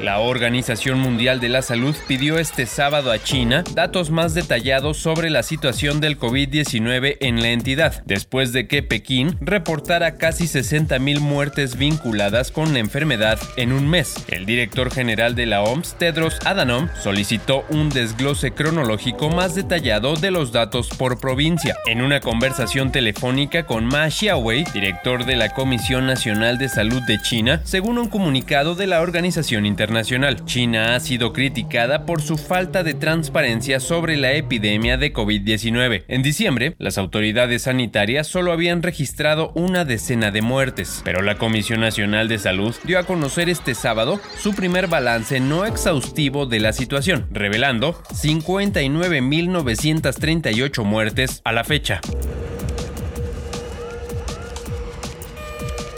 La 0.00 0.18
Organización 0.18 1.00
Mundial 1.00 1.40
de 1.40 1.48
la 1.48 1.62
Salud 1.62 1.96
pidió 2.06 2.38
este 2.38 2.66
sábado 2.66 3.10
a 3.10 3.18
China 3.18 3.64
datos 3.72 4.10
más 4.10 4.34
detallados 4.34 4.98
sobre 4.98 5.30
la 5.30 5.42
situación 5.42 6.00
del 6.00 6.18
COVID-19 6.18 7.16
en 7.20 7.40
la 7.40 7.48
entidad, 7.48 8.02
después 8.04 8.52
de 8.52 8.68
que 8.68 8.82
Pekín 8.82 9.38
reportara 9.40 10.16
casi 10.16 10.44
60.000 10.44 11.20
muertes 11.20 11.78
vinculadas 11.78 12.52
con 12.52 12.74
la 12.74 12.78
enfermedad 12.78 13.38
en 13.56 13.72
un 13.72 13.88
mes. 13.88 14.16
El 14.28 14.44
director 14.44 14.90
general 14.90 15.34
de 15.34 15.46
la 15.46 15.62
OMS, 15.62 15.96
Tedros 15.96 16.38
Adhanom, 16.44 16.88
solicitó 17.02 17.64
un 17.70 17.88
desglose 17.88 18.52
cronológico 18.52 19.30
más 19.30 19.54
detallado 19.54 20.16
de 20.16 20.30
los 20.30 20.52
datos 20.52 20.90
por 20.90 21.18
provincia. 21.20 21.74
En 21.86 22.02
una 22.02 22.20
conversación 22.20 22.92
telefónica 22.92 23.64
con 23.64 23.86
Ma 23.86 24.10
Xiaowei, 24.10 24.64
director 24.74 25.24
de 25.24 25.36
la 25.36 25.48
Comisión 25.48 26.06
Nacional 26.06 26.58
de 26.58 26.68
Salud 26.68 27.00
de 27.06 27.18
China, 27.22 27.62
según 27.64 27.96
un 27.96 28.08
comunicado 28.08 28.74
de 28.74 28.86
la 28.86 29.00
Organización 29.00 29.64
Internacional 29.64 29.86
China 30.02 30.94
ha 30.94 31.00
sido 31.00 31.32
criticada 31.32 32.06
por 32.06 32.20
su 32.20 32.36
falta 32.36 32.82
de 32.82 32.94
transparencia 32.94 33.80
sobre 33.80 34.16
la 34.16 34.32
epidemia 34.32 34.96
de 34.96 35.12
COVID-19. 35.12 36.04
En 36.08 36.22
diciembre, 36.22 36.74
las 36.78 36.98
autoridades 36.98 37.62
sanitarias 37.62 38.26
solo 38.26 38.52
habían 38.52 38.82
registrado 38.82 39.52
una 39.54 39.84
decena 39.84 40.30
de 40.30 40.42
muertes, 40.42 41.02
pero 41.04 41.22
la 41.22 41.36
Comisión 41.36 41.80
Nacional 41.80 42.28
de 42.28 42.38
Salud 42.38 42.74
dio 42.84 42.98
a 42.98 43.04
conocer 43.04 43.48
este 43.48 43.74
sábado 43.74 44.20
su 44.38 44.54
primer 44.54 44.86
balance 44.86 45.40
no 45.40 45.64
exhaustivo 45.64 46.46
de 46.46 46.60
la 46.60 46.72
situación, 46.72 47.26
revelando 47.30 47.94
59.938 48.12 50.84
muertes 50.84 51.40
a 51.44 51.52
la 51.52 51.64
fecha. 51.64 52.00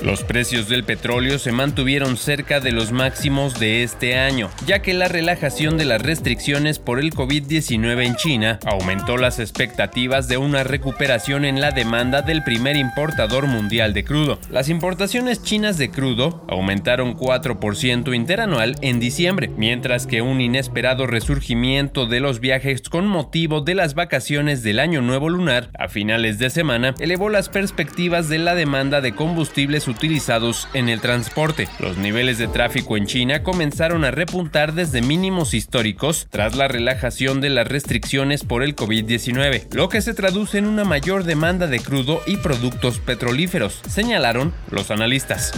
Los 0.02 0.22
precios 0.22 0.68
del 0.68 0.84
petróleo 0.84 1.41
se 1.41 1.50
mantuvieron 1.50 2.16
cerca 2.16 2.60
de 2.60 2.70
los 2.70 2.92
máximos 2.92 3.58
de 3.58 3.82
este 3.82 4.16
año, 4.16 4.48
ya 4.64 4.80
que 4.80 4.94
la 4.94 5.08
relajación 5.08 5.77
de 5.77 5.84
las 5.84 6.00
restricciones 6.00 6.78
por 6.78 7.00
el 7.00 7.12
COVID-19 7.12 8.06
en 8.06 8.14
China 8.14 8.60
aumentó 8.64 9.16
las 9.16 9.41
expectativas 9.41 10.28
de 10.28 10.36
una 10.36 10.62
recuperación 10.62 11.44
en 11.44 11.60
la 11.60 11.72
demanda 11.72 12.22
del 12.22 12.44
primer 12.44 12.76
importador 12.76 13.48
mundial 13.48 13.92
de 13.92 14.04
crudo. 14.04 14.38
Las 14.50 14.69
importaciones 14.69 15.42
chinas 15.42 15.78
de 15.78 15.91
crudo 15.91 16.44
aumentaron 16.48 17.16
4% 17.16 18.15
interanual 18.15 18.76
en 18.82 19.00
diciembre, 19.00 19.50
mientras 19.56 20.06
que 20.06 20.22
un 20.22 20.41
inesperado 20.41 21.09
resurgimiento 21.09 22.06
de 22.06 22.20
los 22.20 22.38
viajes 22.38 22.82
con 22.82 23.09
motivo 23.09 23.62
de 23.62 23.75
las 23.75 23.94
vacaciones 23.94 24.62
del 24.62 24.78
año 24.78 25.03
nuevo 25.03 25.28
lunar 25.28 25.70
a 25.76 25.88
finales 25.88 26.38
de 26.38 26.50
semana 26.50 26.94
elevó 27.00 27.30
las 27.30 27.48
perspectivas 27.48 28.28
de 28.28 28.38
la 28.38 28.54
demanda 28.54 29.00
de 29.00 29.12
combustibles 29.12 29.88
utilizados 29.98 30.69
en 30.75 30.88
el 30.88 31.00
transporte. 31.00 31.69
Los 31.81 31.98
niveles 31.98 32.38
de 32.38 32.47
tráfico 32.47 32.97
en 32.97 33.06
China 33.06 33.42
comenzaron 33.42 34.04
a 34.04 34.12
repuntar 34.12 34.72
desde 34.72 35.03
mínimos 35.03 35.54
históricos 35.54 36.28
tras 36.31 36.54
la 36.54 36.69
relajación 36.69 37.41
de 37.41 37.48
las 37.48 37.66
restricciones 37.66 38.44
por 38.44 38.62
el 38.62 38.76
COVID-19, 38.76 39.75
lo 39.75 39.88
que 39.88 40.00
se 40.00 40.14
traduce 40.14 40.59
en 40.59 40.66
una 40.66 40.84
mayor 40.84 41.25
demanda 41.25 41.66
de 41.66 41.81
crudo 41.81 42.20
y 42.26 42.36
productos 42.36 43.00
petrolíferos, 43.00 43.81
señalaron 43.88 44.54
los 44.70 44.92
analistas. 44.92 45.53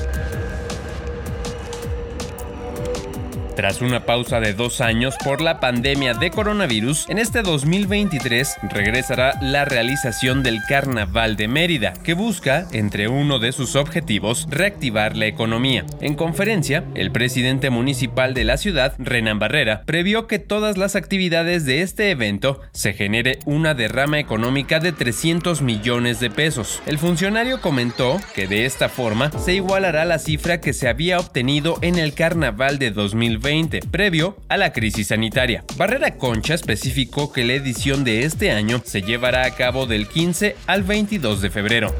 Tras 3.61 3.83
una 3.83 4.07
pausa 4.07 4.41
de 4.41 4.55
dos 4.55 4.81
años 4.81 5.17
por 5.23 5.43
la 5.43 5.61
pandemia 5.61 6.15
de 6.15 6.31
coronavirus, 6.31 7.05
en 7.11 7.19
este 7.19 7.43
2023 7.43 8.57
regresará 8.71 9.35
la 9.43 9.67
realización 9.67 10.43
del 10.43 10.61
Carnaval 10.67 11.37
de 11.37 11.47
Mérida, 11.47 11.93
que 11.93 12.15
busca, 12.15 12.67
entre 12.73 13.09
uno 13.09 13.39
de 13.39 13.53
sus 13.53 13.77
objetivos, 13.77 14.47
reactivar 14.49 15.15
la 15.15 15.27
economía. 15.27 15.85
En 16.01 16.15
conferencia, 16.15 16.85
el 16.95 17.13
presidente 17.13 17.69
municipal 17.69 18.33
de 18.33 18.45
la 18.45 18.57
ciudad, 18.57 18.95
Renan 18.97 19.39
Barrera, 19.39 19.83
previó 19.85 20.27
que 20.27 20.39
todas 20.39 20.79
las 20.79 20.97
actividades 20.97 21.67
de 21.67 21.83
este 21.83 22.11
evento 22.11 22.63
se 22.73 22.95
genere 22.95 23.41
una 23.45 23.75
derrama 23.75 24.19
económica 24.19 24.81
de 24.81 24.93
300 24.93 25.61
millones 25.61 26.19
de 26.19 26.31
pesos. 26.31 26.81
El 26.87 26.97
funcionario 26.97 27.61
comentó 27.61 28.23
que 28.35 28.47
de 28.47 28.65
esta 28.65 28.89
forma 28.89 29.31
se 29.33 29.53
igualará 29.53 30.07
la 30.07 30.19
cifra 30.19 30.63
que 30.63 30.73
se 30.73 30.89
había 30.89 31.19
obtenido 31.19 31.77
en 31.83 31.99
el 31.99 32.15
Carnaval 32.15 32.79
de 32.79 32.91
2020 32.91 33.50
previo 33.91 34.37
a 34.49 34.57
la 34.57 34.73
crisis 34.73 35.09
sanitaria. 35.09 35.65
Barrera 35.77 36.17
Concha 36.17 36.55
especificó 36.55 37.33
que 37.33 37.45
la 37.45 37.55
edición 37.55 38.05
de 38.05 38.25
este 38.25 38.53
año 38.53 38.81
se 38.85 39.03
llevará 39.03 39.45
a 39.45 39.55
cabo 39.55 39.87
del 39.87 40.07
15 40.07 40.57
al 40.67 40.85
22 40.85 41.43
de 41.43 41.51
febrero. 41.51 41.95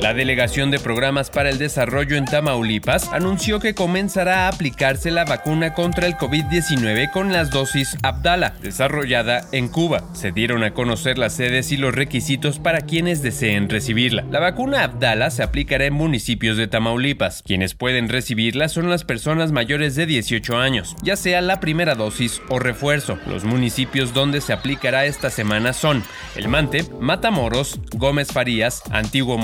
La 0.00 0.14
Delegación 0.14 0.70
de 0.70 0.78
Programas 0.78 1.28
para 1.28 1.50
el 1.50 1.58
Desarrollo 1.58 2.16
en 2.16 2.24
Tamaulipas 2.24 3.08
anunció 3.12 3.58
que 3.58 3.74
comenzará 3.74 4.46
a 4.46 4.48
aplicarse 4.48 5.10
la 5.10 5.24
vacuna 5.24 5.74
contra 5.74 6.06
el 6.06 6.14
COVID-19 6.14 7.10
con 7.10 7.32
las 7.32 7.50
dosis 7.50 7.96
Abdala, 8.04 8.54
desarrollada 8.62 9.48
en 9.50 9.68
Cuba. 9.68 10.04
Se 10.14 10.30
dieron 10.30 10.62
a 10.62 10.72
conocer 10.72 11.18
las 11.18 11.32
sedes 11.34 11.72
y 11.72 11.76
los 11.76 11.92
requisitos 11.94 12.60
para 12.60 12.82
quienes 12.82 13.22
deseen 13.22 13.68
recibirla. 13.68 14.24
La 14.30 14.38
vacuna 14.38 14.84
Abdala 14.84 15.30
se 15.30 15.42
aplicará 15.42 15.86
en 15.86 15.94
municipios 15.94 16.56
de 16.56 16.68
Tamaulipas. 16.68 17.42
Quienes 17.42 17.74
pueden 17.74 18.08
recibirla 18.08 18.68
son 18.68 18.88
las 18.88 19.02
personas 19.02 19.50
mayores 19.50 19.96
de 19.96 20.06
18 20.06 20.58
años, 20.58 20.94
ya 21.02 21.16
sea 21.16 21.40
la 21.40 21.58
primera 21.58 21.96
dosis 21.96 22.40
o 22.48 22.60
refuerzo. 22.60 23.18
Los 23.26 23.44
municipios 23.44 24.14
donde 24.14 24.40
se 24.42 24.52
aplicará 24.52 25.06
esta 25.06 25.28
semana 25.28 25.72
son 25.72 26.04
El 26.36 26.46
Mante, 26.46 26.84
Matamoros, 27.00 27.80
Gómez 27.96 28.28
Farías, 28.32 28.84
Antiguo 28.90 29.38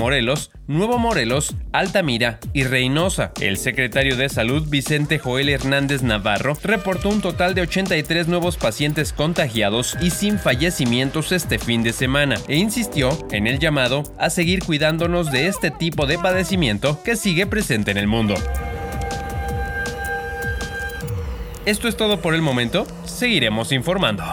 Nuevo 0.67 0.97
Morelos, 0.97 1.55
Altamira 1.71 2.39
y 2.53 2.63
Reynosa. 2.63 3.31
El 3.41 3.57
secretario 3.57 4.17
de 4.17 4.29
Salud, 4.29 4.67
Vicente 4.67 5.19
Joel 5.19 5.49
Hernández 5.49 6.01
Navarro, 6.01 6.57
reportó 6.63 7.09
un 7.09 7.21
total 7.21 7.53
de 7.53 7.61
83 7.61 8.27
nuevos 8.27 8.57
pacientes 8.57 9.13
contagiados 9.13 9.97
y 10.01 10.09
sin 10.09 10.39
fallecimientos 10.39 11.31
este 11.31 11.59
fin 11.59 11.83
de 11.83 11.93
semana 11.93 12.35
e 12.47 12.57
insistió 12.57 13.09
en 13.31 13.47
el 13.47 13.59
llamado 13.59 14.03
a 14.17 14.29
seguir 14.29 14.63
cuidándonos 14.63 15.31
de 15.31 15.47
este 15.47 15.71
tipo 15.71 16.05
de 16.05 16.17
padecimiento 16.17 17.01
que 17.03 17.15
sigue 17.15 17.45
presente 17.45 17.91
en 17.91 17.97
el 17.97 18.07
mundo. 18.07 18.35
Esto 21.65 21.87
es 21.87 21.97
todo 21.97 22.21
por 22.21 22.35
el 22.35 22.41
momento, 22.41 22.85
seguiremos 23.05 23.71
informando. 23.71 24.23